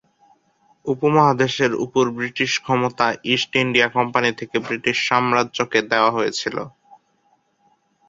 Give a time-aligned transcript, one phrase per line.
[0.85, 2.03] উপমহাদেশের উপর
[2.59, 6.57] ক্ষমতা ইস্ট ইন্ডিয়া কোম্পানি থেকে ব্রিটিশ সাম্রাজ্যকে দেওয়া হয়েছিল।